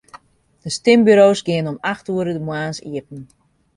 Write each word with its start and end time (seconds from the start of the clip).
De 0.63 0.69
stimburo's 0.69 1.41
geane 1.45 1.69
om 1.73 1.79
acht 1.93 2.05
oere 2.13 2.33
de 2.35 2.43
moarns 2.47 2.79
iepen. 2.93 3.19